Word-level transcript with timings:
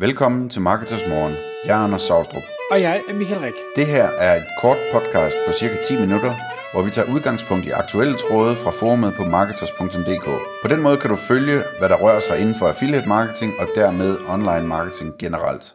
Velkommen 0.00 0.48
til 0.48 0.60
Marketers 0.60 1.06
Morgen. 1.08 1.34
Jeg 1.64 1.80
er 1.80 1.84
Anders 1.84 2.02
Saustrup. 2.02 2.42
Og 2.70 2.80
jeg 2.80 3.02
er 3.08 3.14
Michael 3.14 3.40
Rik. 3.40 3.54
Det 3.76 3.86
her 3.86 4.04
er 4.04 4.36
et 4.36 4.46
kort 4.60 4.78
podcast 4.92 5.36
på 5.46 5.52
cirka 5.52 5.82
10 5.82 6.00
minutter, 6.00 6.34
hvor 6.72 6.82
vi 6.82 6.90
tager 6.90 7.12
udgangspunkt 7.14 7.66
i 7.66 7.70
aktuelle 7.70 8.16
tråde 8.18 8.56
fra 8.56 8.70
forumet 8.70 9.14
på 9.16 9.24
marketers.dk. 9.24 10.24
På 10.62 10.68
den 10.68 10.82
måde 10.82 10.96
kan 10.96 11.10
du 11.10 11.16
følge, 11.16 11.62
hvad 11.78 11.88
der 11.88 11.96
rører 11.96 12.20
sig 12.20 12.38
inden 12.40 12.54
for 12.54 12.68
affiliate 12.68 13.08
marketing 13.08 13.52
og 13.58 13.68
dermed 13.74 14.18
online 14.28 14.66
marketing 14.66 15.18
generelt. 15.18 15.74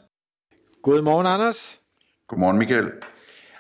Godmorgen, 0.84 1.28
Anders. 1.28 1.80
Godmorgen, 2.28 2.58
Michael. 2.58 2.92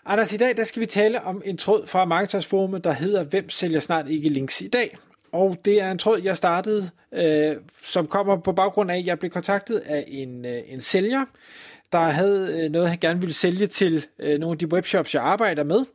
Anders, 0.05 0.33
i 0.33 0.37
dag 0.37 0.57
der 0.57 0.63
skal 0.63 0.79
vi 0.81 0.85
tale 0.85 1.23
om 1.23 1.41
en 1.45 1.57
tråd 1.57 1.87
fra 1.87 2.05
Marketers 2.05 2.45
Forum, 2.45 2.81
der 2.81 2.91
hedder 2.91 3.23
Hvem 3.23 3.49
sælger 3.49 3.79
snart 3.79 4.07
ikke 4.07 4.29
links 4.29 4.61
i 4.61 4.67
dag? 4.67 4.97
Og 5.35 5.57
det 5.65 5.81
er 5.81 5.91
en 5.91 5.97
tråd, 5.97 6.21
jeg 6.23 6.37
startede, 6.37 6.89
øh, 7.13 7.55
som 7.83 8.07
kommer 8.07 8.37
på 8.37 8.51
baggrund 8.51 8.91
af, 8.91 8.97
at 8.97 9.05
jeg 9.05 9.19
blev 9.19 9.31
kontaktet 9.31 9.77
af 9.85 10.05
en, 10.07 10.45
øh, 10.45 10.61
en 10.67 10.81
sælger, 10.81 11.25
der 11.91 11.99
havde 11.99 12.61
øh, 12.63 12.71
noget, 12.71 12.89
han 12.89 12.97
gerne 12.97 13.19
ville 13.19 13.33
sælge 13.33 13.67
til 13.67 14.05
øh, 14.19 14.39
nogle 14.39 14.53
af 14.53 14.57
de 14.57 14.73
webshops, 14.73 15.13
jeg 15.13 15.23
arbejder 15.23 15.63
med. 15.63 15.85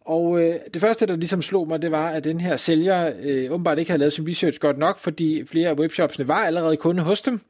Og 0.00 0.42
øh, 0.42 0.54
det 0.74 0.80
første, 0.80 1.06
der 1.06 1.16
ligesom 1.16 1.42
slog 1.42 1.68
mig, 1.68 1.82
det 1.82 1.90
var, 1.90 2.08
at 2.08 2.24
den 2.24 2.40
her 2.40 2.56
sælger 2.56 3.12
øh, 3.22 3.52
åbenbart 3.52 3.78
ikke 3.78 3.90
havde 3.90 4.00
lavet 4.00 4.12
sin 4.12 4.28
research 4.28 4.60
godt 4.60 4.78
nok, 4.78 4.98
fordi 4.98 5.44
flere 5.46 5.68
af 5.68 5.74
webshopsene 5.74 6.28
var 6.28 6.44
allerede 6.44 6.76
kunde 6.76 7.02
hos 7.02 7.20
dem. 7.20 7.40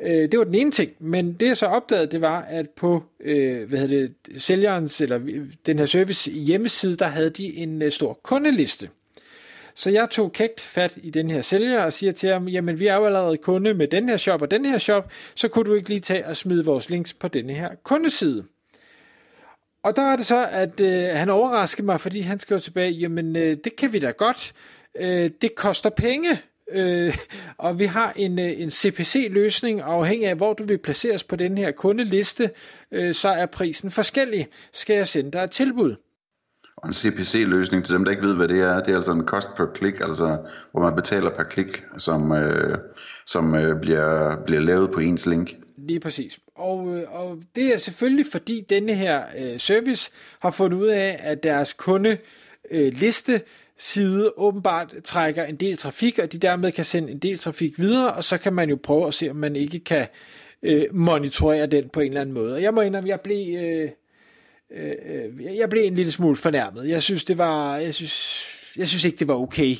Øh, 0.00 0.30
det 0.30 0.38
var 0.38 0.44
den 0.44 0.54
ene 0.54 0.70
ting, 0.70 0.90
men 0.98 1.32
det 1.32 1.48
jeg 1.48 1.56
så 1.56 1.66
opdagede, 1.66 2.06
det 2.06 2.20
var, 2.20 2.40
at 2.40 2.70
på 2.70 3.02
øh, 3.20 3.68
hvad 3.68 3.78
hedder 3.78 4.08
det, 4.26 4.42
sælgerens, 4.42 5.00
eller 5.00 5.18
øh, 5.26 5.46
den 5.66 5.78
her 5.78 5.86
service 5.86 6.30
hjemmeside, 6.30 6.96
der 6.96 7.06
havde 7.06 7.30
de 7.30 7.56
en 7.56 7.82
øh, 7.82 7.92
stor 7.92 8.18
kundeliste. 8.22 8.88
Så 9.76 9.90
jeg 9.90 10.10
tog 10.10 10.32
kægt 10.32 10.60
fat 10.60 10.98
i 11.02 11.10
den 11.10 11.30
her 11.30 11.42
sælger 11.42 11.80
og 11.80 11.92
siger 11.92 12.12
til 12.12 12.28
ham, 12.28 12.48
jamen 12.48 12.80
vi 12.80 12.86
er 12.86 12.94
jo 12.94 13.06
allerede 13.06 13.36
kunde 13.36 13.74
med 13.74 13.88
den 13.88 14.08
her 14.08 14.16
shop 14.16 14.42
og 14.42 14.50
den 14.50 14.64
her 14.64 14.78
shop, 14.78 15.10
så 15.34 15.48
kunne 15.48 15.64
du 15.64 15.74
ikke 15.74 15.88
lige 15.88 16.00
tage 16.00 16.26
og 16.26 16.36
smide 16.36 16.64
vores 16.64 16.90
links 16.90 17.14
på 17.14 17.28
denne 17.28 17.52
her 17.52 17.70
kundeside. 17.82 18.44
Og 19.82 19.96
der 19.96 20.02
er 20.02 20.16
det 20.16 20.26
så, 20.26 20.48
at 20.50 20.80
øh, 20.80 21.18
han 21.18 21.30
overraskede 21.30 21.86
mig, 21.86 22.00
fordi 22.00 22.20
han 22.20 22.38
skrev 22.38 22.60
tilbage, 22.60 22.90
jamen 22.90 23.36
øh, 23.36 23.56
det 23.64 23.76
kan 23.76 23.92
vi 23.92 23.98
da 23.98 24.10
godt, 24.10 24.52
øh, 24.98 25.30
det 25.42 25.54
koster 25.54 25.90
penge, 25.90 26.40
øh, 26.72 27.18
og 27.58 27.78
vi 27.78 27.84
har 27.84 28.12
en, 28.16 28.38
øh, 28.38 28.60
en 28.60 28.70
CPC-løsning, 28.70 29.80
afhængig 29.80 30.28
af 30.28 30.36
hvor 30.36 30.52
du 30.52 30.64
vil 30.64 30.78
placeres 30.78 31.24
på 31.24 31.36
den 31.36 31.58
her 31.58 31.70
kundeliste, 31.70 32.50
øh, 32.92 33.14
så 33.14 33.28
er 33.28 33.46
prisen 33.46 33.90
forskellig. 33.90 34.48
Skal 34.72 34.96
jeg 34.96 35.08
sende 35.08 35.32
dig 35.32 35.44
et 35.44 35.50
tilbud? 35.50 36.05
Og 36.76 36.88
en 36.88 36.94
CPC-løsning, 36.94 37.84
til 37.84 37.94
dem, 37.94 38.04
der 38.04 38.10
ikke 38.10 38.22
ved, 38.22 38.34
hvad 38.34 38.48
det 38.48 38.60
er, 38.60 38.80
det 38.82 38.92
er 38.92 38.96
altså 38.96 39.12
en 39.12 39.26
cost 39.26 39.48
per 39.56 39.66
click, 39.76 40.00
altså 40.00 40.38
hvor 40.72 40.80
man 40.82 40.94
betaler 40.94 41.30
per 41.30 41.42
klik, 41.42 41.84
som, 41.98 42.32
øh, 42.32 42.78
som 43.26 43.54
øh, 43.54 43.80
bliver, 43.80 44.36
bliver 44.46 44.60
lavet 44.60 44.90
på 44.90 45.00
ens 45.00 45.26
link. 45.26 45.54
Lige 45.76 46.00
præcis. 46.00 46.38
Og, 46.54 46.96
øh, 46.96 47.14
og 47.14 47.38
det 47.56 47.74
er 47.74 47.78
selvfølgelig, 47.78 48.26
fordi 48.32 48.66
denne 48.70 48.94
her 48.94 49.22
øh, 49.38 49.60
service 49.60 50.10
har 50.40 50.50
fundet 50.50 50.78
ud 50.78 50.86
af, 50.86 51.16
at 51.22 51.42
deres 51.42 51.72
kunde 51.72 52.16
øh, 52.70 52.92
liste 52.92 53.40
side 53.78 54.32
åbenbart 54.36 54.94
trækker 55.04 55.44
en 55.44 55.56
del 55.56 55.76
trafik, 55.76 56.18
og 56.18 56.32
de 56.32 56.38
dermed 56.38 56.72
kan 56.72 56.84
sende 56.84 57.12
en 57.12 57.18
del 57.18 57.38
trafik 57.38 57.78
videre, 57.78 58.12
og 58.12 58.24
så 58.24 58.38
kan 58.38 58.54
man 58.54 58.68
jo 58.68 58.78
prøve 58.82 59.06
at 59.06 59.14
se, 59.14 59.30
om 59.30 59.36
man 59.36 59.56
ikke 59.56 59.78
kan 59.78 60.06
øh, 60.62 60.84
monitorere 60.92 61.66
den 61.66 61.88
på 61.88 62.00
en 62.00 62.06
eller 62.06 62.20
anden 62.20 62.34
måde. 62.34 62.54
Og 62.54 62.62
jeg 62.62 62.74
må 62.74 62.80
indrømme, 62.80 63.08
jeg 63.08 63.20
blev... 63.20 63.58
Øh, 63.58 63.90
Øh, 64.72 64.92
øh, 65.06 65.56
jeg 65.56 65.70
blev 65.70 65.82
en 65.82 65.94
lille 65.94 66.12
smule 66.12 66.36
fornærmet. 66.36 66.88
Jeg 66.88 67.02
synes, 67.02 67.24
det 67.24 67.38
var, 67.38 67.76
jeg 67.76 67.94
synes, 67.94 68.72
jeg 68.76 68.88
synes 68.88 69.04
ikke, 69.04 69.18
det 69.18 69.28
var 69.28 69.34
okay, 69.34 69.76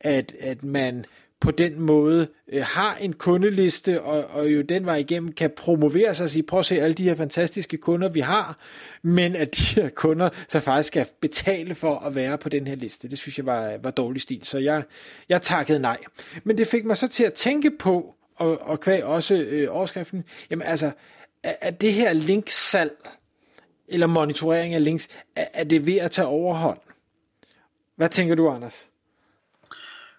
at, 0.00 0.34
at 0.40 0.64
man 0.64 1.04
på 1.40 1.50
den 1.50 1.80
måde 1.80 2.28
øh, 2.48 2.64
har 2.64 2.96
en 2.96 3.12
kundeliste, 3.12 4.02
og, 4.02 4.24
og 4.24 4.52
jo 4.52 4.62
den 4.62 4.86
vej 4.86 4.96
igennem 4.96 5.32
kan 5.32 5.50
promovere 5.56 6.14
sig 6.14 6.24
og 6.24 6.30
sige, 6.30 6.42
prøv 6.42 6.60
at 6.60 6.66
se 6.66 6.80
alle 6.80 6.94
de 6.94 7.02
her 7.02 7.14
fantastiske 7.14 7.76
kunder, 7.76 8.08
vi 8.08 8.20
har, 8.20 8.58
men 9.02 9.36
at 9.36 9.56
de 9.56 9.80
her 9.80 9.88
kunder 9.88 10.28
så 10.48 10.60
faktisk 10.60 10.86
skal 10.86 11.06
betale 11.20 11.74
for 11.74 11.98
at 11.98 12.14
være 12.14 12.38
på 12.38 12.48
den 12.48 12.66
her 12.66 12.74
liste. 12.74 13.08
Det 13.08 13.18
synes 13.18 13.38
jeg 13.38 13.46
var, 13.46 13.78
var 13.82 13.90
dårlig 13.90 14.22
stil, 14.22 14.40
så 14.44 14.58
jeg, 14.58 14.82
jeg 15.28 15.42
takkede 15.42 15.78
nej. 15.78 15.98
Men 16.44 16.58
det 16.58 16.68
fik 16.68 16.84
mig 16.84 16.96
så 16.96 17.08
til 17.08 17.24
at 17.24 17.32
tænke 17.32 17.70
på, 17.70 18.14
og, 18.36 18.60
og 18.60 18.80
kvæg 18.80 19.04
også 19.04 19.34
øh, 19.34 19.76
overskriften, 19.76 20.24
jamen 20.50 20.66
altså, 20.66 20.90
er, 21.42 21.54
er 21.60 21.70
det 21.70 21.92
her 21.92 22.12
linksalg, 22.12 22.92
eller 23.90 24.06
monitorering 24.06 24.74
af 24.74 24.84
links, 24.84 25.08
er, 25.36 25.44
er 25.54 25.64
det 25.64 25.86
ved 25.86 25.96
at 25.96 26.10
tage 26.10 26.28
overhånd? 26.28 26.78
Hvad 27.96 28.08
tænker 28.08 28.34
du, 28.34 28.50
Anders? 28.50 28.86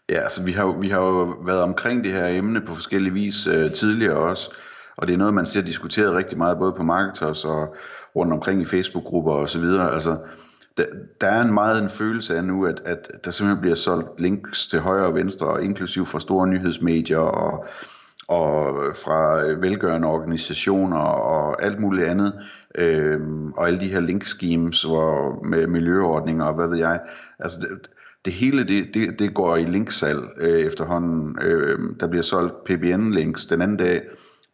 Ja, 0.10 0.20
altså 0.20 0.44
vi 0.44 0.52
har, 0.52 0.80
vi 0.80 0.90
har 0.90 1.00
jo 1.00 1.36
været 1.46 1.62
omkring 1.62 2.04
det 2.04 2.12
her 2.12 2.28
emne 2.28 2.62
på 2.62 2.76
forskellige 2.76 3.14
vis 3.14 3.48
øh, 3.48 3.74
tidligere 3.74 4.18
også, 4.18 4.54
og 4.98 5.08
det 5.08 5.14
er 5.14 5.18
noget, 5.18 5.34
man 5.34 5.46
ser 5.46 5.62
diskuteret 5.62 6.14
rigtig 6.14 6.38
meget, 6.38 6.58
både 6.58 6.74
på 6.74 6.84
Marketers 6.84 7.46
og 7.46 7.76
rundt 8.16 8.34
omkring 8.34 8.62
i 8.62 8.66
Facebook-grupper 8.66 9.32
og 9.32 9.50
så 9.50 9.60
videre. 9.60 9.94
Altså, 9.94 10.18
der, 10.78 10.86
der 11.22 11.28
er 11.28 11.42
en 11.42 11.54
meget 11.54 11.84
en 11.84 11.90
følelse 11.90 12.38
af 12.38 12.44
nu, 12.44 12.66
at, 12.66 12.82
at 12.86 13.12
der 13.24 13.32
simpelthen 13.32 13.62
bliver 13.62 13.76
solgt 13.76 14.20
links 14.20 14.68
til 14.68 14.80
højre 14.80 15.06
og 15.06 15.16
venstre, 15.16 15.48
og 15.48 15.64
inklusiv 15.64 16.06
fra 16.06 16.20
store 16.20 16.48
nyhedsmedier 16.48 17.18
og, 17.18 17.66
og 18.28 18.76
fra 18.96 19.36
velgørende 19.42 20.08
organisationer 20.08 20.98
og 20.98 21.64
alt 21.64 21.80
muligt 21.80 22.08
andet, 22.08 22.40
øh, 22.76 23.20
og 23.58 23.68
alle 23.68 23.80
de 23.80 23.92
her 23.92 24.00
link 24.00 24.26
schemes 24.26 24.84
hvor, 24.84 25.44
med 25.44 25.68
miljøordninger 25.68 26.46
og 26.46 26.54
hvad 26.54 26.68
ved 26.68 26.78
jeg. 26.78 27.00
Altså, 27.40 27.60
det, 27.60 27.70
det 28.26 28.34
hele 28.34 28.64
det, 28.64 28.88
det, 28.94 29.20
det 29.20 29.34
går 29.34 29.58
i 29.58 29.66
linksalg 29.66 30.24
øh, 30.38 30.60
efterhånden. 30.60 31.38
Øh, 31.42 31.80
der 32.00 32.08
bliver 32.08 32.24
solgt 32.24 32.54
PBN-links. 32.66 33.46
Den 33.46 33.62
anden 33.62 33.78
dag 33.78 34.02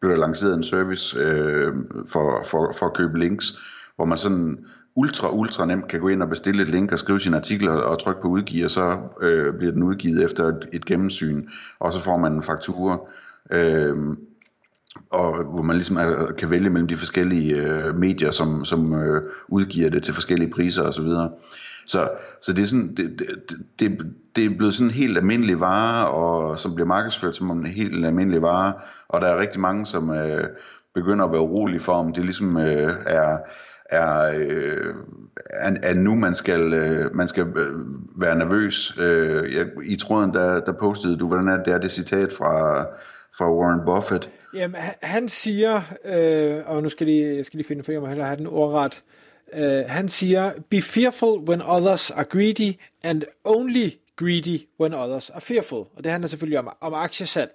blev 0.00 0.12
der 0.12 0.18
lanceret 0.18 0.54
en 0.54 0.64
service 0.64 1.18
øh, 1.18 1.72
for, 2.06 2.42
for, 2.46 2.72
for 2.78 2.86
at 2.86 2.94
købe 2.94 3.18
links, 3.18 3.58
hvor 3.96 4.04
man 4.04 4.18
sådan 4.18 4.64
ultra, 4.96 5.32
ultra 5.32 5.66
nemt 5.66 5.88
kan 5.88 6.00
gå 6.00 6.08
ind 6.08 6.22
og 6.22 6.28
bestille 6.28 6.62
et 6.62 6.68
link 6.68 6.92
og 6.92 6.98
skrive 6.98 7.20
sin 7.20 7.34
artikel 7.34 7.68
og, 7.68 7.82
og 7.82 7.98
trykke 7.98 8.20
på 8.22 8.28
udgive, 8.28 8.64
og 8.64 8.70
så 8.70 8.98
øh, 9.22 9.54
bliver 9.54 9.72
den 9.72 9.82
udgivet 9.82 10.24
efter 10.24 10.44
et, 10.44 10.68
et 10.72 10.84
gennemsyn, 10.84 11.48
og 11.80 11.92
så 11.92 12.00
får 12.00 12.16
man 12.16 12.32
en 12.32 12.42
faktura. 12.42 12.98
Øh, 13.50 13.96
og 15.10 15.44
hvor 15.44 15.62
man 15.62 15.76
ligesom 15.76 15.96
er, 15.96 16.32
kan 16.38 16.50
vælge 16.50 16.70
mellem 16.70 16.88
de 16.88 16.96
forskellige 16.96 17.56
øh, 17.56 17.94
medier, 17.94 18.30
som, 18.30 18.64
som 18.64 18.94
øh, 18.94 19.22
udgiver 19.48 19.90
det 19.90 20.02
til 20.02 20.14
forskellige 20.14 20.50
priser 20.50 20.82
osv. 20.82 21.04
Så, 21.04 21.30
så, 21.86 22.10
så 22.40 22.52
det 22.52 22.62
er 22.62 22.66
sådan, 22.66 22.94
det, 22.96 23.18
det, 23.18 23.58
det, 23.80 24.14
det 24.36 24.44
er 24.44 24.56
blevet 24.56 24.74
sådan 24.74 24.86
en 24.86 24.94
helt 24.94 25.18
almindelig 25.18 25.60
vare, 25.60 26.08
og 26.08 26.58
som 26.58 26.74
bliver 26.74 26.86
markedsført 26.86 27.36
som 27.36 27.50
en 27.50 27.66
helt 27.66 28.06
almindelig 28.06 28.42
vare, 28.42 28.72
og 29.08 29.20
der 29.20 29.26
er 29.26 29.40
rigtig 29.40 29.60
mange, 29.60 29.86
som 29.86 30.10
øh, 30.10 30.44
begynder 30.94 31.24
at 31.24 31.32
være 31.32 31.40
urolige 31.40 31.80
for, 31.80 31.92
om 31.92 32.12
det 32.12 32.24
ligesom 32.24 32.56
øh, 32.56 32.96
er, 33.06 33.38
er, 33.84 34.32
øh, 34.38 34.94
er, 35.50 35.76
er 35.82 35.94
nu 35.94 36.14
man 36.14 36.34
skal, 36.34 36.72
øh, 36.72 37.16
man 37.16 37.28
skal 37.28 37.46
øh, 37.56 37.74
være 38.16 38.38
nervøs. 38.38 38.98
Øh, 39.00 39.54
jeg, 39.54 39.66
I 39.84 39.96
tråden, 39.96 40.34
der, 40.34 40.60
der 40.60 40.72
postede 40.72 41.16
du, 41.16 41.26
hvordan 41.26 41.48
er 41.48 41.62
det, 41.62 41.72
er 41.72 41.78
det 41.78 41.92
citat 41.92 42.32
fra, 42.32 42.86
fra 43.38 43.52
Warren 43.52 43.80
Buffett? 43.86 44.30
Jamen, 44.54 44.80
han 45.02 45.28
siger, 45.28 45.82
øh, 46.04 46.62
og 46.66 46.82
nu 46.82 46.88
skal 46.88 47.08
jeg, 47.08 47.36
jeg 47.36 47.44
skal 47.44 47.56
lige 47.56 47.66
finde 47.66 47.84
for, 47.84 48.06
hellere 48.08 48.26
have 48.26 48.36
den 48.36 48.46
ordret, 48.46 49.02
Øh, 49.52 49.84
han 49.88 50.08
siger, 50.08 50.52
be 50.70 50.82
fearful 50.82 51.38
when 51.48 51.62
others 51.62 52.10
are 52.10 52.24
greedy, 52.24 52.72
and 53.02 53.22
only 53.44 53.88
greedy 54.16 54.60
when 54.80 54.94
others 54.94 55.30
are 55.30 55.40
fearful. 55.40 55.78
Og 55.96 56.04
det 56.04 56.12
handler 56.12 56.28
selvfølgelig 56.28 56.58
om, 56.58 56.68
om 56.80 56.94
aktiesalg. 56.94 57.50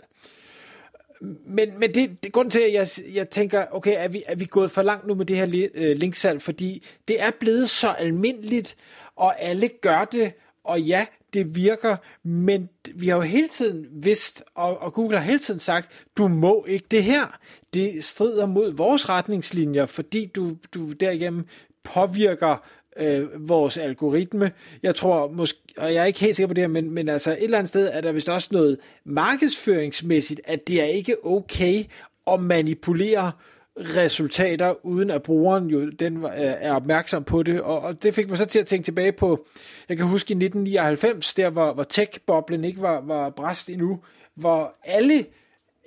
Men, 1.45 1.79
men 1.79 1.93
det, 1.93 2.23
det 2.23 2.33
grund 2.33 2.51
til, 2.51 2.59
at 2.59 2.73
jeg, 2.73 2.87
jeg 3.13 3.29
tænker, 3.29 3.65
okay, 3.71 3.95
er 3.97 4.07
vi, 4.07 4.23
er 4.25 4.35
vi 4.35 4.45
gået 4.45 4.71
for 4.71 4.81
langt 4.81 5.07
nu 5.07 5.15
med 5.15 5.25
det 5.25 5.37
her 5.37 5.69
øh, 5.75 5.97
linksalg? 5.97 6.41
Fordi 6.41 6.85
det 7.07 7.21
er 7.21 7.31
blevet 7.39 7.69
så 7.69 7.89
almindeligt, 7.89 8.75
og 9.15 9.41
alle 9.41 9.69
gør 9.81 10.07
det, 10.11 10.33
og 10.63 10.81
ja, 10.81 11.05
det 11.33 11.55
virker, 11.55 11.95
men 12.23 12.69
vi 12.95 13.07
har 13.07 13.15
jo 13.15 13.21
hele 13.21 13.47
tiden 13.47 13.87
vidst, 13.91 14.43
og, 14.55 14.81
og 14.81 14.93
Google 14.93 15.17
har 15.17 15.25
hele 15.25 15.39
tiden 15.39 15.59
sagt, 15.59 15.89
du 16.17 16.27
må 16.27 16.65
ikke 16.67 16.85
det 16.91 17.03
her. 17.03 17.39
Det 17.73 18.05
strider 18.05 18.45
mod 18.45 18.73
vores 18.73 19.09
retningslinjer, 19.09 19.85
fordi 19.85 20.25
du, 20.25 20.57
du 20.73 20.91
derigennem 20.91 21.45
påvirker 21.83 22.57
øh, 22.97 23.49
vores 23.49 23.77
algoritme. 23.77 24.51
Jeg 24.83 24.95
tror 24.95 25.31
måske, 25.31 25.59
og 25.77 25.93
jeg 25.93 26.01
er 26.01 26.05
ikke 26.05 26.19
helt 26.19 26.35
sikker 26.35 26.47
på 26.47 26.53
det 26.53 26.61
her, 26.61 26.67
men, 26.67 26.91
men 26.91 27.09
altså 27.09 27.31
et 27.31 27.43
eller 27.43 27.57
andet 27.57 27.69
sted 27.69 27.89
er 27.93 28.01
der 28.01 28.11
vist 28.11 28.29
også 28.29 28.49
noget 28.51 28.77
markedsføringsmæssigt, 29.05 30.41
at 30.45 30.67
det 30.67 30.81
er 30.81 30.85
ikke 30.85 31.25
okay 31.25 31.83
at 32.27 32.39
manipulere 32.39 33.31
resultater, 33.79 34.85
uden 34.85 35.09
at 35.09 35.23
brugeren 35.23 35.67
jo 35.67 35.89
den 35.89 36.17
øh, 36.23 36.31
er 36.35 36.73
opmærksom 36.73 37.23
på 37.23 37.43
det, 37.43 37.61
og, 37.61 37.79
og 37.79 38.03
det 38.03 38.15
fik 38.15 38.29
mig 38.29 38.37
så 38.37 38.45
til 38.45 38.59
at 38.59 38.65
tænke 38.65 38.85
tilbage 38.85 39.11
på, 39.11 39.45
jeg 39.89 39.97
kan 39.97 40.05
huske 40.05 40.31
i 40.31 40.35
1999, 40.35 41.33
der 41.33 41.49
hvor, 41.49 41.73
hvor 41.73 41.83
tech-boblen 41.83 42.63
ikke 42.63 42.81
var, 42.81 43.01
var 43.01 43.29
bræst 43.29 43.69
endnu, 43.69 43.99
hvor 44.35 44.75
alle 44.83 45.25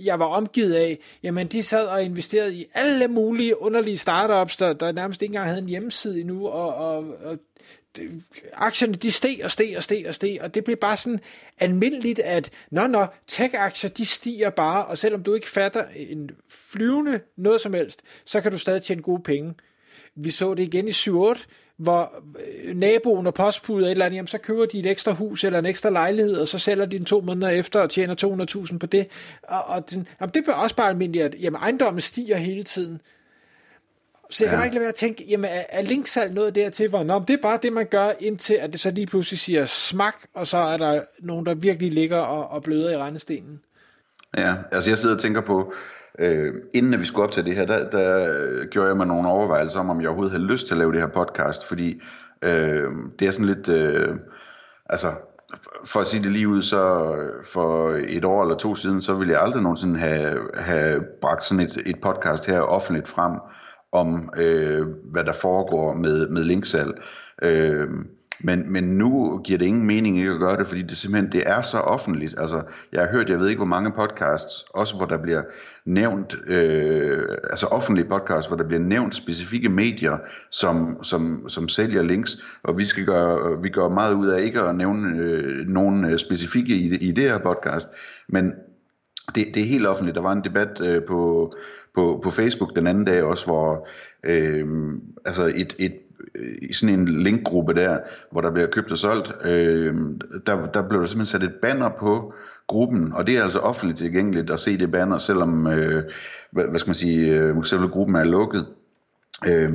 jeg 0.01 0.19
var 0.19 0.27
omgivet 0.27 0.75
af, 0.75 0.99
jamen 1.23 1.47
de 1.47 1.63
sad 1.63 1.87
og 1.87 2.03
investerede 2.03 2.55
i 2.55 2.67
alle 2.75 3.09
mulige 3.09 3.63
underlige 3.63 3.99
startups, 3.99 4.57
der, 4.57 4.73
der 4.73 4.93
nærmest 4.93 5.23
ikke 5.23 5.33
engang 5.33 5.49
havde 5.49 5.63
en 5.63 5.69
hjemmeside 5.69 6.21
endnu, 6.21 6.47
og, 6.47 6.75
og, 6.75 7.05
og 7.25 7.39
aktierne 8.53 8.95
de 8.95 9.11
steg 9.13 9.41
og 9.45 9.51
steg 9.51 9.75
og 9.77 9.83
steg 9.83 10.05
og 10.09 10.15
steg, 10.15 10.39
og 10.43 10.55
det 10.55 10.65
blev 10.65 10.77
bare 10.77 10.97
sådan 10.97 11.21
almindeligt, 11.59 12.19
at 12.19 12.51
nå, 12.71 12.87
nå, 12.87 13.07
tech-aktier 13.27 13.91
de 13.91 14.07
stiger 14.07 14.51
bare, 14.51 14.85
og 14.85 14.99
selvom 14.99 15.23
du 15.23 15.35
ikke 15.35 15.49
fatter 15.49 15.85
en 15.97 16.31
flyvende 16.49 17.21
noget 17.37 17.61
som 17.61 17.75
helst, 17.75 18.03
så 18.25 18.41
kan 18.41 18.53
du 18.53 18.59
stadig 18.59 18.83
tjene 18.83 19.03
gode 19.03 19.23
penge. 19.23 19.55
Vi 20.15 20.31
så 20.31 20.55
det 20.55 20.63
igen 20.63 20.89
i 20.89 20.91
7-8, 20.91 21.47
hvor 21.77 22.13
øh, 22.47 22.77
naboen 22.77 23.27
og 23.27 23.35
postbudet 23.35 23.91
eller 23.91 24.05
andet, 24.05 24.17
jamen, 24.17 24.29
så 24.29 24.39
køber 24.39 24.67
de 24.67 24.79
et 24.79 24.87
ekstra 24.87 25.13
hus 25.13 25.45
eller 25.45 25.59
en 25.59 25.67
ekstra 25.67 25.91
lejlighed, 25.91 26.37
og 26.37 26.49
så 26.49 26.59
sælger 26.59 26.87
de 26.87 26.99
den 26.99 27.05
to 27.05 27.21
måneder 27.21 27.49
efter 27.49 27.81
og 27.81 27.91
tjener 27.91 28.47
200.000 28.73 28.79
på 28.79 28.87
det. 28.87 29.09
Og, 29.43 29.65
og 29.65 29.91
den, 29.91 30.09
jamen, 30.21 30.35
det 30.35 30.45
bliver 30.45 30.57
også 30.57 30.77
bare 30.77 30.89
almindeligt, 30.89 31.25
at 31.25 31.35
jamen, 31.41 31.61
ejendommen 31.61 32.01
stiger 32.01 32.37
hele 32.37 32.63
tiden. 32.63 33.01
Så 34.31 34.45
jeg 34.45 34.53
ja. 34.53 34.57
kan 34.57 34.65
ikke 34.65 34.75
lade 34.75 34.83
være 34.83 34.89
at 34.89 34.95
tænke, 34.95 35.25
jamen 35.29 35.51
er, 35.51 35.63
er 35.69 35.83
linksalg 35.83 36.35
noget 36.35 36.55
dertil, 36.55 36.89
hvor 36.89 37.03
nå, 37.03 37.25
det 37.29 37.35
er 37.35 37.43
bare 37.43 37.59
det, 37.63 37.73
man 37.73 37.87
gør, 37.87 38.09
indtil 38.21 38.55
at 38.55 38.73
det 38.73 38.81
så 38.81 38.91
lige 38.91 39.07
pludselig 39.07 39.39
siger 39.39 39.67
smak, 39.67 40.15
og 40.35 40.47
så 40.47 40.57
er 40.57 40.77
der 40.77 41.01
nogen, 41.19 41.47
der 41.47 41.55
virkelig 41.55 41.93
ligger 41.93 42.19
og, 42.19 42.49
og 42.49 42.63
bløder 42.63 42.91
i 42.91 42.97
rendestenen. 42.97 43.61
Ja, 44.37 44.55
altså 44.73 44.91
jeg 44.91 44.99
sidder 44.99 45.15
og 45.15 45.21
tænker 45.21 45.41
på, 45.41 45.73
øh, 46.19 46.55
inden 46.75 47.01
vi 47.01 47.05
skulle 47.05 47.27
op 47.27 47.33
til 47.33 47.45
det 47.45 47.55
her, 47.55 47.67
der, 47.67 47.91
der 47.91 48.67
gjorde 48.67 48.89
jeg 48.89 48.97
mig 48.97 49.07
nogle 49.07 49.29
overvejelser 49.29 49.81
om, 49.81 49.91
om 49.91 50.01
jeg 50.01 50.09
overhovedet 50.09 50.33
havde 50.33 50.45
lyst 50.45 50.67
til 50.67 50.75
at 50.75 50.79
lave 50.79 50.93
det 50.93 51.01
her 51.01 51.09
podcast, 51.09 51.65
fordi 51.65 52.01
øh, 52.43 52.91
det 53.19 53.29
er 53.29 53.31
sådan 53.31 53.47
lidt, 53.47 53.69
øh, 53.69 54.17
altså 54.87 55.09
for 55.85 56.01
at 56.01 56.07
sige 56.07 56.23
det 56.23 56.31
lige 56.31 56.49
ud, 56.49 56.63
så 56.63 57.15
for 57.45 58.01
et 58.09 58.25
år 58.25 58.43
eller 58.43 58.57
to 58.57 58.75
siden, 58.75 59.03
så 59.03 59.15
ville 59.15 59.33
jeg 59.33 59.43
aldrig 59.43 59.63
nogensinde 59.63 59.99
have, 59.99 60.39
have 60.55 61.03
bragt 61.21 61.45
sådan 61.45 61.65
et, 61.65 61.83
et 61.87 62.01
podcast 62.01 62.47
her 62.47 62.61
offentligt 62.61 63.09
frem, 63.09 63.33
om, 63.93 64.31
øh, 64.37 64.87
hvad 65.05 65.25
der 65.25 65.33
foregår 65.33 65.95
med, 65.95 66.29
med 66.29 66.45
linksalg. 66.45 67.03
Øh, 67.43 67.89
men, 68.41 68.73
men 68.73 68.85
nu 68.85 69.41
giver 69.45 69.59
det 69.59 69.67
ingen 69.67 69.87
mening 69.87 70.19
ikke 70.19 70.31
at 70.31 70.39
gøre 70.39 70.57
det, 70.57 70.67
fordi 70.67 70.83
det 70.83 70.97
simpelthen 70.97 71.33
det 71.33 71.43
er 71.47 71.63
så 71.63 71.79
offentligt. 71.79 72.35
Altså, 72.39 72.63
jeg 72.93 73.01
har 73.01 73.09
hørt, 73.13 73.31
jeg 73.31 73.39
ved 73.39 73.49
ikke 73.49 73.59
hvor 73.59 73.67
mange 73.67 73.93
podcasts, 73.93 74.65
også 74.75 74.97
hvor 74.97 75.07
der 75.07 75.19
bliver 75.23 75.43
nævnt, 75.85 76.37
øh, 76.47 77.25
altså 77.51 77.67
offentlige 77.67 78.09
podcasts, 78.09 78.49
hvor 78.49 78.57
der 78.57 78.67
bliver 78.67 78.81
nævnt 78.81 79.15
specifikke 79.15 79.69
medier, 79.69 80.19
som, 80.51 81.05
som, 81.05 81.49
som 81.49 81.69
sælger 81.69 82.03
links, 82.03 82.39
og 82.63 82.79
vi 82.79 82.85
skal 82.85 83.05
gøre, 83.05 83.63
vi 83.63 83.69
gør 83.69 83.89
meget 83.89 84.15
ud 84.15 84.27
af 84.27 84.43
ikke 84.43 84.61
at 84.61 84.75
nævne 84.75 85.19
øh, 85.19 85.67
nogen 85.67 86.05
øh, 86.05 86.19
specifikke 86.19 86.75
i, 86.75 86.95
i 86.95 87.13
det 87.13 87.25
her 87.25 87.39
podcast, 87.39 87.89
men 88.29 88.53
det, 89.35 89.47
det 89.55 89.63
er 89.63 89.67
helt 89.67 89.87
offentligt. 89.87 90.15
Der 90.15 90.23
var 90.23 90.33
en 90.33 90.45
debat 90.45 90.81
øh, 90.81 91.03
på, 91.03 91.53
på, 91.95 92.21
på 92.25 92.31
Facebook 92.31 92.77
den 92.77 92.87
anden 92.87 93.05
dag 93.05 93.23
også, 93.23 93.47
hvor 93.47 93.89
øh, 94.25 94.67
altså 95.25 95.53
et, 95.57 95.77
et 95.79 95.99
øh, 96.35 96.55
i 96.63 96.73
sådan 96.73 96.99
en 96.99 97.09
linkgruppe 97.09 97.75
der, 97.75 97.99
hvor 98.33 98.41
der 98.41 98.51
bliver 98.51 98.67
købt 98.67 98.93
og 98.93 98.99
solgt, 98.99 99.33
øh, 99.45 99.95
der, 100.47 100.67
der 100.67 100.89
blev 100.89 101.01
der 101.01 101.07
simpelthen 101.07 101.27
sat 101.27 101.43
et 101.43 101.55
banner 101.63 101.89
på 101.89 102.35
gruppen, 102.67 103.13
og 103.13 103.27
det 103.27 103.37
er 103.37 103.43
altså 103.43 103.59
offentligt 103.59 103.99
tilgængeligt 103.99 104.51
at 104.51 104.61
se 104.61 104.79
det 104.79 104.93
banner, 104.93 105.19
selvom 105.19 105.67
øh, 105.67 106.05
hvad, 106.51 106.65
hvad 106.65 106.79
skal 106.79 106.89
man 106.89 106.95
sige, 106.95 107.41
øh, 107.41 107.65
selve 107.65 107.89
gruppen 107.89 108.17
er 108.17 108.25
lukket. 108.25 108.67
Øh, 109.49 109.73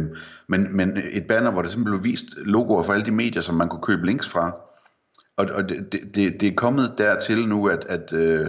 men, 0.47 0.75
men 0.75 0.97
et 1.11 1.27
banner, 1.27 1.51
hvor 1.51 1.61
der 1.61 1.69
simpelthen 1.69 2.01
blev 2.01 2.11
vist 2.11 2.27
logoer 2.37 2.83
for 2.83 2.93
alle 2.93 3.05
de 3.05 3.11
medier, 3.11 3.41
som 3.41 3.55
man 3.55 3.69
kunne 3.69 3.81
købe 3.81 4.05
links 4.05 4.29
fra. 4.29 4.61
Og, 5.37 5.45
og 5.53 5.69
det, 5.69 5.91
det, 5.91 6.41
det 6.41 6.43
er 6.43 6.55
kommet 6.55 6.93
dertil 6.97 7.47
nu, 7.47 7.67
at, 7.67 7.85
at 7.89 8.13
øh, 8.13 8.47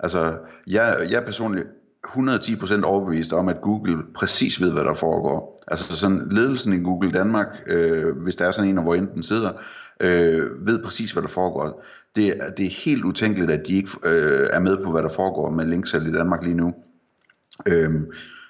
altså, 0.00 0.36
jeg, 0.66 1.06
jeg 1.10 1.24
personligt 1.24 1.66
110% 2.06 2.82
overbevist 2.82 3.32
om, 3.32 3.48
at 3.48 3.60
Google 3.60 4.02
præcis 4.14 4.60
ved, 4.60 4.72
hvad 4.72 4.84
der 4.84 4.94
foregår. 4.94 5.64
Altså 5.68 5.96
sådan 5.96 6.28
ledelsen 6.30 6.72
i 6.72 6.82
Google 6.82 7.12
Danmark, 7.12 7.46
øh, 7.66 8.16
hvis 8.16 8.36
der 8.36 8.46
er 8.46 8.50
sådan 8.50 8.70
en, 8.70 8.82
hvor 8.82 8.94
enten 8.94 9.22
sidder, 9.22 9.50
øh, 10.00 10.66
ved 10.66 10.82
præcis, 10.82 11.12
hvad 11.12 11.22
der 11.22 11.28
foregår. 11.28 11.84
Det, 12.16 12.34
det 12.56 12.66
er 12.66 12.84
helt 12.84 13.04
utænkeligt, 13.04 13.50
at 13.50 13.66
de 13.66 13.74
ikke 13.74 13.90
øh, 14.04 14.48
er 14.52 14.58
med 14.58 14.76
på, 14.84 14.90
hvad 14.90 15.02
der 15.02 15.08
foregår 15.08 15.50
med 15.50 15.66
linksalg 15.66 16.08
i 16.08 16.12
Danmark 16.12 16.42
lige 16.42 16.56
nu. 16.56 16.74
Øh, 17.68 17.92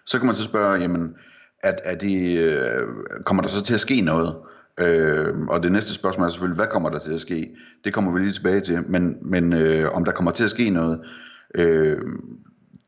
så 0.07 0.19
kan 0.19 0.27
man 0.27 0.35
så 0.35 0.43
spørge, 0.43 0.81
jamen, 0.81 1.15
at, 1.61 1.81
at 1.85 2.01
de, 2.01 2.33
øh, 2.33 2.87
kommer 3.25 3.43
der 3.43 3.51
så 3.51 3.63
til 3.63 3.75
at 3.75 3.81
ske 3.81 4.01
noget? 4.01 4.37
Øh, 4.81 5.39
og 5.49 5.63
det 5.63 5.73
næste 5.73 5.93
spørgsmål 5.93 6.27
er 6.27 6.31
selvfølgelig, 6.31 6.57
hvad 6.57 6.67
kommer 6.67 6.91
der 6.91 6.99
til 6.99 7.13
at 7.13 7.21
ske? 7.21 7.57
Det 7.85 7.95
kommer 7.95 8.13
vi 8.13 8.21
lige 8.21 8.33
tilbage 8.33 8.61
til, 8.61 8.91
men, 8.91 9.17
men 9.23 9.53
øh, 9.53 9.91
om 9.93 10.05
der 10.05 10.13
kommer 10.13 10.31
til 10.31 10.45
at 10.45 10.51
ske 10.51 10.71
noget, 10.71 11.01
øh, 11.55 11.99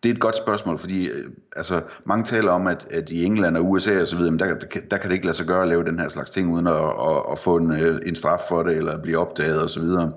det 0.02 0.10
er 0.10 0.14
et 0.14 0.20
godt 0.20 0.36
spørgsmål, 0.36 0.78
fordi 0.78 1.10
øh, 1.10 1.30
altså, 1.56 1.82
mange 2.04 2.24
taler 2.24 2.52
om, 2.52 2.66
at, 2.66 2.86
at 2.90 3.10
i 3.10 3.24
England 3.24 3.56
og 3.56 3.70
USA 3.70 4.00
og 4.00 4.06
så 4.06 4.16
videre, 4.16 4.38
der, 4.38 4.54
der, 4.54 4.80
der 4.90 4.98
kan 4.98 5.10
det 5.10 5.14
ikke 5.14 5.26
lade 5.26 5.36
sig 5.36 5.46
gøre 5.46 5.62
at 5.62 5.68
lave 5.68 5.84
den 5.84 5.98
her 5.98 6.08
slags 6.08 6.30
ting, 6.30 6.54
uden 6.54 6.66
at, 6.66 6.74
at, 6.74 7.22
at 7.32 7.38
få 7.38 7.56
en, 7.56 7.72
øh, 7.72 8.00
en 8.06 8.14
straf 8.14 8.40
for 8.48 8.62
det, 8.62 8.76
eller 8.76 9.02
blive 9.02 9.18
opdaget 9.18 9.62
og 9.62 9.70
så 9.70 9.80
videre. 9.80 10.12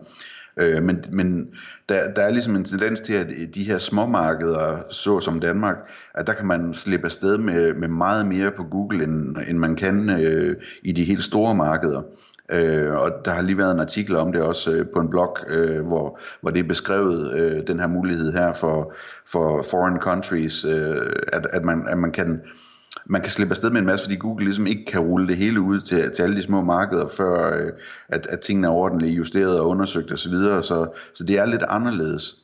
Øh, 0.60 0.84
men 0.84 1.06
men 1.12 1.50
der, 1.90 2.14
der 2.14 2.22
er 2.22 2.32
ligesom 2.32 2.56
en 2.56 2.66
tendens 2.66 3.02
til, 3.02 3.14
at 3.14 3.28
de 3.56 3.64
her 3.64 3.78
små 3.78 4.06
markeder, 4.06 4.82
så 4.90 5.20
som 5.20 5.40
Danmark, 5.40 5.76
at 6.16 6.28
der 6.28 6.34
kan 6.34 6.48
man 6.48 6.74
slippe 6.74 7.06
afsted 7.06 7.38
med, 7.38 7.74
med 7.74 7.88
meget 7.88 8.26
mere 8.26 8.52
på 8.58 8.64
Google, 8.64 9.04
end, 9.04 9.38
end 9.48 9.58
man 9.58 9.76
kan 9.76 10.10
øh, 10.10 10.56
i 10.84 10.92
de 10.92 11.04
helt 11.04 11.24
store 11.24 11.56
markeder. 11.56 12.02
Øh, 12.52 12.94
og 12.94 13.12
der 13.26 13.32
har 13.32 13.42
lige 13.42 13.58
været 13.58 13.72
en 13.72 13.80
artikel 13.80 14.16
om 14.16 14.32
det 14.32 14.42
også 14.42 14.72
øh, 14.72 14.86
på 14.94 15.00
en 15.00 15.10
blog, 15.10 15.38
øh, 15.48 15.88
hvor, 15.88 16.20
hvor 16.42 16.52
det 16.52 16.60
er 16.60 16.68
beskrevet, 16.68 17.34
øh, 17.34 17.68
den 17.68 17.80
her 17.80 17.88
mulighed 17.88 18.34
her 18.34 18.54
for, 18.54 18.94
for 19.26 19.66
foreign 19.72 20.00
countries, 20.00 20.66
øh, 20.66 21.14
at, 21.34 21.48
at, 21.54 21.66
man, 21.66 21.88
at 21.88 21.98
man 21.98 22.12
kan 22.12 22.42
man 23.06 23.22
kan 23.22 23.32
slippe 23.32 23.52
afsted 23.52 23.70
med 23.70 23.80
en 23.80 23.86
masse, 23.86 24.06
fordi 24.06 24.16
Google 24.16 24.46
ligesom 24.46 24.68
ikke 24.68 24.86
kan 24.86 25.00
rulle 25.00 25.28
det 25.28 25.38
hele 25.38 25.62
ud 25.62 25.80
til, 25.82 26.12
til 26.12 26.24
alle 26.24 26.36
de 26.36 26.44
små 26.44 26.62
markeder, 26.62 27.08
før 27.08 27.58
øh, 27.58 27.72
at, 28.08 28.28
at 28.28 28.40
tingene 28.40 28.68
er 28.68 28.72
ordentligt 28.72 29.18
justeret 29.18 29.60
og 29.60 29.68
undersøgt 29.68 30.12
osv., 30.12 30.18
så, 30.18 30.30
videre, 30.30 30.64
så, 30.64 30.88
så 31.14 31.24
det 31.24 31.38
er 31.38 31.46
lidt 31.46 31.64
anderledes. 31.68 32.36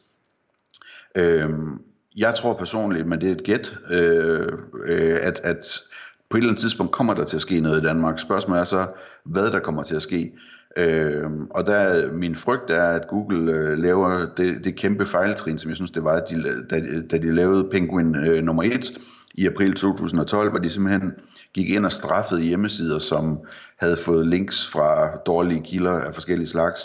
Øhm, 1.15 1.81
jeg 2.18 2.36
tror 2.36 2.53
personligt, 2.53 3.07
men 3.07 3.21
det 3.21 3.30
er 3.30 3.33
et 3.33 3.44
gæt, 3.44 3.77
øh, 3.92 4.51
øh, 4.86 5.19
at, 5.21 5.39
at 5.44 5.81
på 6.30 6.38
et 6.38 6.42
eller 6.42 6.50
andet 6.50 6.62
tidspunkt 6.62 6.91
kommer 6.91 7.13
der 7.13 7.24
til 7.24 7.38
at 7.38 7.41
ske 7.41 7.59
noget 7.59 7.81
i 7.81 7.86
Danmark. 7.86 8.19
Spørgsmålet 8.19 8.59
er 8.59 8.63
så, 8.63 8.88
hvad 9.24 9.51
der 9.51 9.59
kommer 9.59 9.83
til 9.83 9.95
at 9.95 10.01
ske. 10.01 10.33
Øh, 10.77 11.31
og 11.50 11.65
der 11.65 12.12
min 12.12 12.36
frygt 12.36 12.69
er, 12.69 12.89
at 12.89 13.07
Google 13.07 13.51
øh, 13.51 13.77
laver 13.77 14.25
det, 14.38 14.63
det 14.63 14.75
kæmpe 14.75 15.06
fejltrin, 15.06 15.57
som 15.57 15.69
jeg 15.69 15.75
synes 15.75 15.91
det 15.91 16.03
var, 16.03 16.19
de, 16.19 16.65
da, 16.69 16.81
da 17.12 17.18
de 17.18 17.31
lavede 17.31 17.69
Penguin 17.71 18.15
øh, 18.15 18.44
nummer 18.44 18.63
1 18.63 18.91
i 19.38 19.48
april 19.48 19.74
2012, 19.74 20.50
hvor 20.50 20.60
de 20.60 20.70
simpelthen 20.70 21.14
gik 21.54 21.70
ind 21.70 21.86
og 21.86 21.92
straffede 21.92 22.42
hjemmesider, 22.42 23.00
som 23.00 23.40
havde 23.78 23.98
fået 23.98 24.28
links 24.28 24.68
fra 24.68 25.16
dårlige 25.16 25.64
kilder 25.64 25.92
af 25.92 26.14
forskellige 26.14 26.48
slags, 26.48 26.82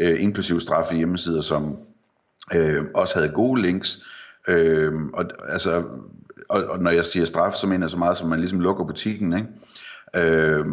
øh, 0.00 0.22
inklusive 0.22 0.60
straffe 0.60 0.96
hjemmesider, 0.96 1.40
som 1.40 1.76
øh, 2.54 2.82
også 2.94 3.14
havde 3.14 3.32
gode 3.32 3.62
links. 3.62 4.04
Øh, 4.48 4.92
og 5.12 5.24
altså 5.48 5.84
og, 6.48 6.64
og 6.64 6.82
når 6.82 6.90
jeg 6.90 7.04
siger 7.04 7.24
straf, 7.24 7.52
så 7.52 7.66
mener 7.66 7.84
jeg 7.84 7.90
så 7.90 7.96
meget, 7.96 8.16
som 8.16 8.28
man 8.28 8.38
ligesom 8.38 8.60
lukker 8.60 8.84
butikken, 8.84 9.32
ikke? 9.32 9.48
Øh, 10.16 10.66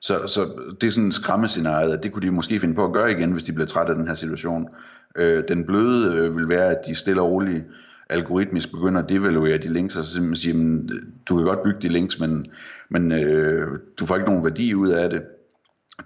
så, 0.00 0.26
så 0.26 0.50
det 0.80 0.86
er 0.86 0.90
sådan 0.90 1.06
en 1.06 1.12
skræmmescenarie, 1.12 1.92
at 1.92 2.02
det 2.02 2.12
kunne 2.12 2.26
de 2.26 2.30
måske 2.30 2.60
finde 2.60 2.74
på 2.74 2.84
at 2.84 2.92
gøre 2.92 3.12
igen, 3.12 3.32
hvis 3.32 3.44
de 3.44 3.52
bliver 3.52 3.66
trætte 3.66 3.90
af 3.90 3.96
den 3.96 4.06
her 4.06 4.14
situation. 4.14 4.68
Øh, 5.16 5.44
den 5.48 5.66
bløde 5.66 6.16
øh, 6.16 6.36
vil 6.36 6.48
være, 6.48 6.70
at 6.70 6.78
de 6.86 6.94
stille 6.94 7.22
og 7.22 7.30
roligt 7.30 7.64
algoritmisk 8.10 8.70
begynder 8.70 9.02
at 9.02 9.08
devaluere 9.08 9.58
de 9.58 9.72
links, 9.72 9.96
og 9.96 10.04
så 10.04 10.12
simpelthen 10.12 10.36
siger, 10.36 10.96
øh, 10.96 11.02
du 11.28 11.36
kan 11.36 11.44
godt 11.44 11.62
bygge 11.64 11.80
de 11.80 11.88
links, 11.88 12.20
men, 12.20 12.46
men 12.88 13.12
øh, 13.12 13.78
du 13.98 14.06
får 14.06 14.14
ikke 14.14 14.28
nogen 14.28 14.44
værdi 14.44 14.74
ud 14.74 14.88
af 14.88 15.10
det. 15.10 15.22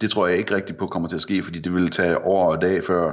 Det 0.00 0.10
tror 0.10 0.26
jeg 0.26 0.38
ikke 0.38 0.54
rigtigt 0.54 0.78
på 0.78 0.86
kommer 0.86 1.08
til 1.08 1.16
at 1.16 1.22
ske, 1.22 1.42
fordi 1.42 1.58
det 1.58 1.74
vil 1.74 1.90
tage 1.90 2.24
år 2.24 2.52
og 2.52 2.62
dag, 2.62 2.84
før, 2.84 3.12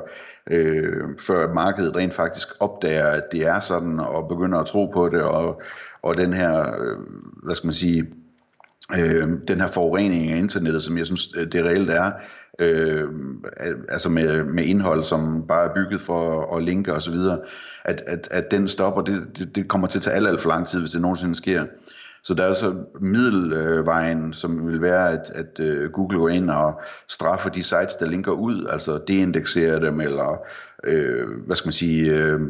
øh, 0.52 1.04
før 1.20 1.54
markedet 1.54 1.96
rent 1.96 2.14
faktisk 2.14 2.48
opdager, 2.60 3.08
at 3.08 3.24
det 3.32 3.48
er 3.48 3.60
sådan, 3.60 4.00
og 4.00 4.28
begynder 4.28 4.60
at 4.60 4.66
tro 4.66 4.86
på 4.86 5.10
det, 5.10 5.22
og, 5.22 5.62
og 6.02 6.18
den 6.18 6.34
her, 6.34 6.60
øh, 6.60 6.98
hvad 7.44 7.56
skal 7.56 7.68
man 7.68 7.74
sige, 7.74 8.08
øh, 8.98 9.28
den 9.48 9.62
her 9.62 9.68
forurening 9.68 10.32
af 10.32 10.38
internettet, 10.38 10.84
som 10.84 10.98
jeg 10.98 11.06
synes, 11.06 11.30
øh, 11.38 11.52
det 11.52 11.64
reelt 11.64 11.90
er, 11.90 12.12
øh, 12.60 13.08
altså 13.90 14.10
med, 14.10 14.44
med 14.44 14.64
indhold, 14.64 15.04
som 15.04 15.48
bare 15.48 15.70
er 15.70 15.74
bygget 15.74 16.02
for 16.02 16.56
at 16.56 16.64
linke 16.64 16.94
osv., 16.94 17.16
at, 17.86 18.04
at, 18.08 18.28
at 18.32 18.52
den 18.52 18.68
stopper, 18.68 19.02
det, 19.02 19.28
det, 19.38 19.56
det 19.56 19.68
kommer 19.68 19.88
til 19.88 20.00
at 20.00 20.04
tage 20.04 20.16
alt, 20.16 20.28
alt 20.28 20.42
for 20.42 20.50
lang 20.50 20.68
tid, 20.68 20.80
hvis 20.80 20.92
det 20.92 21.02
nogensinde 21.02 21.36
sker. 21.36 21.66
Så 22.24 22.34
der 22.34 22.44
er 22.44 22.54
så 22.54 22.76
middelvejen, 23.02 24.34
som 24.34 24.68
vil 24.68 24.82
være, 24.82 25.12
at, 25.12 25.32
at 25.36 25.60
øh, 25.60 25.92
Google 25.92 26.20
går 26.20 26.30
ind 26.30 26.50
og 26.50 26.82
straffer 27.08 27.50
de 27.50 27.64
sites, 27.64 27.96
der 27.96 28.06
linker 28.06 28.32
ud, 28.32 28.68
altså 28.70 29.00
deindekserer 29.08 29.80
dem, 29.80 30.02
eller 30.02 30.46
øh, 30.84 31.28
hvad 31.46 31.56
skal 31.56 31.68
man 31.68 31.74
sige, 31.74 32.16
øh, 32.16 32.42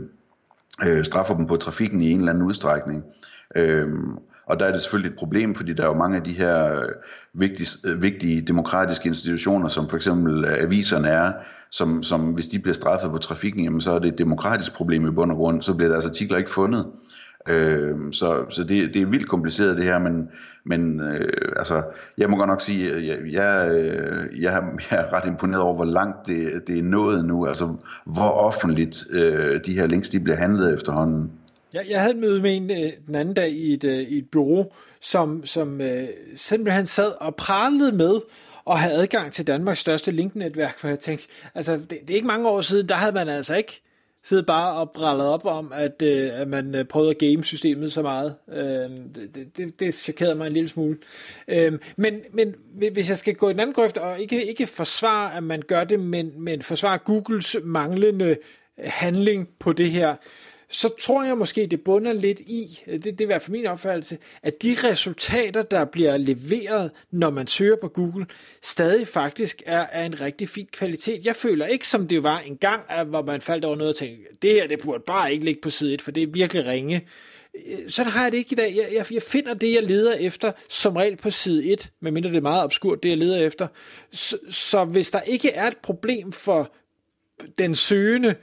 øh, 0.88 1.04
straffer 1.04 1.36
dem 1.36 1.46
på 1.48 1.56
trafikken 1.56 2.02
i 2.02 2.12
en 2.12 2.20
eller 2.20 2.32
anden 2.32 2.48
udstrækning. 2.48 3.04
Øh, 3.56 3.90
og 4.50 4.60
der 4.60 4.66
er 4.66 4.72
det 4.72 4.82
selvfølgelig 4.82 5.12
et 5.12 5.18
problem, 5.18 5.56
fordi 5.56 5.74
der 5.74 5.84
er 5.84 5.88
jo 5.88 5.94
mange 5.94 6.18
af 6.18 6.24
de 6.24 6.34
her 6.34 6.76
øh, 6.76 6.90
vigtige, 7.34 7.90
øh, 7.90 8.04
vigtige 8.04 8.42
demokratiske 8.42 9.08
institutioner, 9.08 9.68
som 9.68 9.90
for 9.90 9.96
eksempel 9.96 10.46
øh, 10.46 10.64
aviserne 10.64 11.08
er, 11.08 11.34
som, 11.72 12.04
som 12.04 12.22
hvis 12.22 12.48
de 12.48 12.60
bliver 12.60 12.74
straffet 12.74 13.12
på 13.12 13.18
trafikken, 13.18 13.64
jamen, 13.64 13.82
så 13.82 13.92
er 13.92 14.00
det 14.00 14.08
et 14.08 14.18
demokratisk 14.18 14.74
problem 14.74 15.08
i 15.08 15.12
bund 15.12 15.32
og 15.32 15.38
grund, 15.38 15.62
så 15.62 15.74
bliver 15.74 15.92
deres 15.92 16.06
artikler 16.06 16.38
ikke 16.38 16.50
fundet. 16.50 16.86
Øh, 17.48 17.96
så 18.12 18.46
så 18.50 18.64
det, 18.64 18.94
det 18.94 19.02
er 19.02 19.06
vildt 19.06 19.30
kompliceret 19.30 19.78
det 19.78 19.86
her, 19.86 20.00
men, 20.00 20.30
men 20.66 21.02
øh, 21.02 21.54
altså, 21.58 21.84
jeg 22.18 22.30
må 22.30 22.38
godt 22.38 22.50
nok 22.50 22.62
sige, 22.62 22.94
at 22.94 23.08
jeg, 23.08 23.18
jeg, 23.32 23.72
jeg, 24.40 24.64
jeg 24.92 25.00
er 25.00 25.14
ret 25.14 25.28
imponeret 25.28 25.64
over, 25.64 25.76
hvor 25.76 25.86
langt 25.86 26.28
det, 26.28 26.68
det 26.68 26.80
er 26.80 26.84
nået 26.84 27.26
nu, 27.26 27.46
altså 27.46 27.76
hvor 28.06 28.30
offentligt 28.30 29.08
øh, 29.12 29.60
de 29.66 29.74
her 29.74 29.88
links 29.88 30.10
de 30.10 30.20
bliver 30.20 30.38
handlet 30.38 30.74
efterhånden. 30.74 31.32
Jeg, 31.74 31.86
jeg 31.90 32.00
havde 32.00 32.14
et 32.14 32.20
møde 32.20 32.42
med 32.42 32.56
en 32.56 32.72
øh, 32.72 32.92
den 33.08 33.16
anden 33.16 33.34
dag 33.34 33.50
i 33.50 33.74
et, 33.74 33.84
øh, 33.84 34.00
i 34.00 34.18
et 34.18 34.30
bureau, 34.32 34.72
som, 35.02 35.46
som 35.46 35.82
øh, 35.82 36.08
simpelthen 36.36 36.86
sad 36.86 37.12
og 37.22 37.36
pralede 37.36 37.92
med 37.92 38.16
at 38.70 38.80
have 38.80 38.94
adgang 38.94 39.32
til 39.32 39.48
Danmarks 39.48 39.80
største 39.80 40.12
linknetværk, 40.12 40.80
for 40.80 40.88
jeg 40.88 41.00
tænkte, 41.00 41.28
altså 41.56 41.78
det, 41.78 41.90
det 41.90 42.10
er 42.10 42.16
ikke 42.16 42.28
mange 42.28 42.50
år 42.50 42.62
siden, 42.62 42.90
der 42.90 42.96
havde 42.96 43.12
man 43.12 43.30
altså 43.30 43.56
ikke 43.56 43.82
siddet 44.24 44.46
bare 44.46 44.74
og 44.74 44.92
brallet 44.92 45.28
op 45.28 45.46
om, 45.46 45.72
at, 45.76 46.02
øh, 46.02 46.42
at 46.42 46.48
man 46.48 46.76
øh, 46.76 46.86
prøvede 46.86 47.10
at 47.10 47.18
game 47.18 47.44
systemet 47.44 47.94
så 47.94 48.02
meget. 48.02 48.36
Øh, 48.52 48.90
det, 49.16 49.58
det, 49.58 49.80
det 49.80 49.96
chokerede 49.96 50.36
mig 50.36 50.48
en 50.48 50.54
lille 50.54 50.70
smule. 50.70 50.98
Øh, 51.48 51.80
men, 51.98 52.22
men 52.34 52.56
hvis 52.92 53.10
jeg 53.10 53.18
skal 53.18 53.36
gå 53.36 53.50
i 53.50 53.52
den 53.52 53.60
anden 53.60 53.74
grøft, 53.74 53.98
og 53.98 54.20
ikke, 54.20 54.46
ikke 54.46 54.68
forsvare, 54.68 55.36
at 55.36 55.44
man 55.44 55.62
gør 55.62 55.84
det, 55.84 56.00
men, 56.00 56.32
men 56.38 56.62
forsvare 56.62 56.98
Googles 56.98 57.56
manglende 57.64 58.38
handling 58.84 59.50
på 59.60 59.74
det 59.74 59.92
her, 59.92 60.16
så 60.72 60.90
tror 61.02 61.24
jeg 61.24 61.38
måske, 61.38 61.68
det 61.68 61.82
bunder 61.82 62.14
lidt 62.14 62.40
i, 62.40 62.80
øh, 62.88 62.94
det, 62.94 63.04
det 63.04 63.22
er 63.22 63.26
i 63.26 63.26
hvert 63.26 63.42
fald 63.42 63.52
min 63.52 63.66
opfattelse, 63.66 64.18
at 64.44 64.64
de 64.64 64.76
resultater, 64.84 65.62
der 65.62 65.86
bliver 65.86 66.18
leveret, 66.18 66.92
når 67.12 67.30
man 67.30 67.48
søger 67.48 67.76
på 67.82 67.88
Google, 67.88 68.26
stadig 68.62 69.08
faktisk 69.08 69.64
er 69.66 69.86
af 69.86 70.04
en 70.04 70.22
rigtig 70.22 70.50
fin 70.50 70.68
kvalitet. 70.74 71.26
Jeg 71.26 71.36
føler 71.36 71.66
ikke, 71.66 71.88
som 71.88 72.08
det 72.08 72.24
var 72.24 72.40
en 72.40 72.58
gang, 72.58 72.82
hvor 73.08 73.22
man 73.22 73.42
faldt 73.42 73.66
over 73.66 73.76
noget 73.76 73.90
og 73.90 73.96
tænkte, 73.96 74.24
det 74.42 74.52
her, 74.52 74.68
det 74.68 74.80
burde 74.80 75.04
bare 75.08 75.34
ikke 75.34 75.46
ligge 75.46 75.62
på 75.62 75.70
side 75.70 75.94
1, 75.94 76.02
for 76.02 76.12
det 76.12 76.24
er 76.24 76.28
virkelig 76.28 76.66
ringe. 76.66 77.08
Øh, 77.56 77.90
sådan 77.90 78.12
har 78.12 78.24
jeg 78.24 78.32
det 78.32 78.38
ikke 78.38 78.54
i 78.54 78.56
dag. 78.56 78.76
Jeg, 78.76 78.90
jeg, 78.94 79.14
jeg 79.14 79.24
finder 79.24 79.54
det, 79.54 79.74
jeg 79.74 79.84
leder 79.84 80.14
efter, 80.14 80.52
som 80.70 80.96
regel 80.96 81.16
på 81.16 81.32
side 81.32 81.72
1, 81.72 81.92
medmindre 82.00 82.30
det 82.30 82.38
er 82.38 82.42
meget 82.42 82.64
obskurt, 82.64 83.04
det 83.04 83.10
jeg 83.10 83.18
leder 83.18 83.38
efter. 83.38 83.68
Så, 84.12 84.38
så 84.50 84.86
hvis 84.86 85.12
der 85.12 85.22
ikke 85.22 85.52
er 85.52 85.68
et 85.68 85.78
problem 85.78 86.32
for 86.32 86.72
den 87.58 87.76
søgende, 87.76 88.36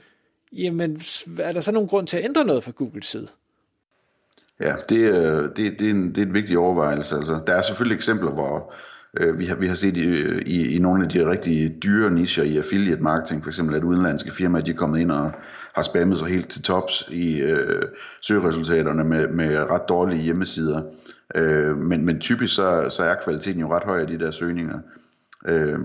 jamen 0.53 1.01
er 1.39 1.51
der 1.51 1.61
så 1.61 1.71
nogen 1.71 1.89
grund 1.89 2.07
til 2.07 2.17
at 2.17 2.23
ændre 2.23 2.45
noget 2.45 2.63
fra 2.63 2.71
Googles 2.75 3.05
side? 3.05 3.27
Ja, 4.59 4.75
det, 4.89 4.97
øh, 4.97 5.49
det, 5.55 5.79
det, 5.79 5.81
er, 5.81 5.91
en, 5.91 6.15
det 6.15 6.21
er 6.21 6.25
en 6.25 6.33
vigtig 6.33 6.57
overvejelse. 6.57 7.15
Altså, 7.15 7.39
der 7.47 7.53
er 7.53 7.61
selvfølgelig 7.61 7.95
eksempler, 7.95 8.31
hvor 8.31 8.73
øh, 9.17 9.39
vi, 9.39 9.45
har, 9.45 9.55
vi 9.55 9.67
har 9.67 9.75
set 9.75 9.97
i, 9.97 10.07
i, 10.45 10.75
i 10.75 10.79
nogle 10.79 11.03
af 11.03 11.09
de 11.09 11.29
rigtig 11.29 11.83
dyre 11.83 12.11
nicher 12.11 12.43
i 12.43 12.57
affiliate 12.57 13.01
marketing, 13.01 13.43
for 13.43 13.49
eksempel 13.49 13.75
at 13.75 13.83
udenlandske 13.83 14.31
firmaer 14.31 14.63
de 14.63 14.71
er 14.71 14.75
kommet 14.75 14.99
ind 14.99 15.11
og 15.11 15.31
har 15.75 15.81
spammet 15.81 16.17
sig 16.17 16.27
helt 16.27 16.49
til 16.49 16.63
tops 16.63 17.07
i 17.11 17.41
øh, 17.41 17.83
søgeresultaterne 18.21 19.03
med, 19.03 19.27
med 19.27 19.57
ret 19.57 19.89
dårlige 19.89 20.21
hjemmesider. 20.21 20.81
Øh, 21.35 21.77
men, 21.77 22.05
men 22.05 22.19
typisk 22.19 22.55
så, 22.55 22.89
så 22.89 23.03
er 23.03 23.15
kvaliteten 23.23 23.61
jo 23.61 23.75
ret 23.75 23.83
høj 23.83 24.01
af 24.01 24.07
de 24.07 24.19
der 24.19 24.31
søgninger. 24.31 24.79
Øh, 25.47 25.79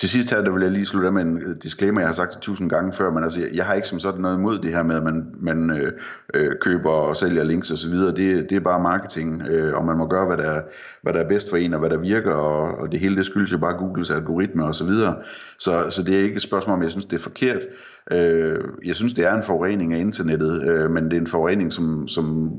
til 0.00 0.08
sidst 0.08 0.30
her, 0.30 0.42
der 0.42 0.50
vil 0.50 0.62
jeg 0.62 0.70
lige 0.70 0.86
slutte 0.86 1.10
med 1.10 1.22
en 1.22 1.38
øh, 1.38 1.56
disclaimer, 1.62 2.00
jeg 2.00 2.08
har 2.08 2.14
sagt 2.14 2.32
det 2.32 2.40
tusind 2.40 2.70
gange 2.70 2.92
før, 2.92 3.10
men 3.10 3.24
altså, 3.24 3.48
jeg 3.54 3.64
har 3.64 3.74
ikke 3.74 3.88
som 3.88 4.00
sådan 4.00 4.20
noget 4.20 4.36
imod 4.36 4.58
det 4.58 4.72
her 4.72 4.82
med, 4.82 4.96
at 4.96 5.02
man, 5.02 5.26
man 5.40 5.70
øh, 5.70 5.92
øh, 6.34 6.50
køber 6.60 6.90
og 6.90 7.16
sælger 7.16 7.44
links 7.44 7.70
osv. 7.70 7.92
Det, 7.92 8.16
det 8.50 8.52
er 8.52 8.60
bare 8.60 8.82
marketing, 8.82 9.42
øh, 9.48 9.74
og 9.74 9.84
man 9.84 9.96
må 9.96 10.06
gøre, 10.06 10.26
hvad 10.26 10.36
der, 10.36 10.60
hvad 11.02 11.12
der 11.12 11.20
er 11.20 11.28
bedst 11.28 11.50
for 11.50 11.56
en, 11.56 11.74
og 11.74 11.80
hvad 11.80 11.90
der 11.90 11.96
virker, 11.96 12.32
og, 12.34 12.78
og 12.78 12.92
det 12.92 13.00
hele 13.00 13.16
det 13.16 13.26
skyldes 13.26 13.52
jo 13.52 13.58
bare 13.58 13.76
Googles 13.76 14.10
algoritme 14.10 14.64
osv. 14.64 14.72
Så, 14.72 14.84
videre. 14.84 15.16
så 15.58 15.86
Så 15.90 16.02
det 16.02 16.18
er 16.18 16.22
ikke 16.22 16.36
et 16.36 16.42
spørgsmål 16.42 16.76
om, 16.76 16.82
jeg 16.82 16.90
synes, 16.90 17.04
det 17.04 17.16
er 17.16 17.22
forkert. 17.22 17.62
Øh, 18.10 18.58
jeg 18.84 18.96
synes, 18.96 19.14
det 19.14 19.24
er 19.24 19.34
en 19.34 19.42
forurening 19.42 19.94
af 19.94 19.98
internettet, 19.98 20.62
øh, 20.62 20.90
men 20.90 21.04
det 21.04 21.12
er 21.12 21.20
en 21.20 21.26
forurening, 21.26 21.72
som, 21.72 22.08
som 22.08 22.52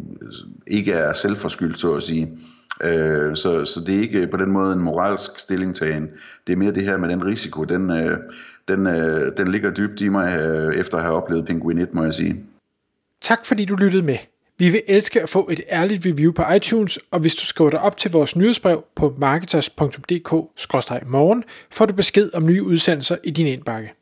ikke 0.67 0.91
er 0.91 1.13
selvforskyldt, 1.13 1.79
så 1.79 1.93
at 1.93 2.03
sige. 2.03 2.37
Øh, 2.83 3.35
så, 3.35 3.65
så 3.65 3.83
det 3.87 3.95
er 3.95 3.99
ikke 3.99 4.27
på 4.27 4.37
den 4.37 4.51
måde 4.51 4.73
en 4.73 4.79
moralsk 4.79 5.39
stillingtagen. 5.39 6.09
Det 6.47 6.53
er 6.53 6.57
mere 6.57 6.71
det 6.71 6.83
her 6.83 6.97
med 6.97 7.09
den 7.09 7.25
risiko, 7.25 7.63
den, 7.63 7.91
øh, 7.91 8.17
den, 8.67 8.87
øh, 8.87 9.37
den 9.37 9.47
ligger 9.47 9.71
dybt 9.71 10.01
i 10.01 10.09
mig, 10.09 10.37
øh, 10.37 10.75
efter 10.75 10.97
at 10.97 11.03
have 11.03 11.15
oplevet 11.15 11.45
Penguin 11.45 11.77
1, 11.77 11.93
må 11.93 12.03
jeg 12.03 12.13
sige. 12.13 12.45
Tak 13.21 13.45
fordi 13.45 13.65
du 13.65 13.75
lyttede 13.75 14.05
med. 14.05 14.17
Vi 14.57 14.69
vil 14.69 14.81
elske 14.87 15.21
at 15.21 15.29
få 15.29 15.49
et 15.51 15.61
ærligt 15.69 16.05
review 16.05 16.31
på 16.31 16.43
iTunes, 16.55 16.99
og 17.11 17.19
hvis 17.19 17.35
du 17.35 17.45
skriver 17.45 17.69
dig 17.69 17.79
op 17.79 17.97
til 17.97 18.11
vores 18.11 18.35
nyhedsbrev 18.35 18.83
på 18.95 19.15
marketers.dk-morgen, 19.17 21.43
får 21.71 21.85
du 21.85 21.93
besked 21.93 22.29
om 22.33 22.45
nye 22.45 22.63
udsendelser 22.63 23.17
i 23.23 23.31
din 23.31 23.47
indbakke. 23.47 23.93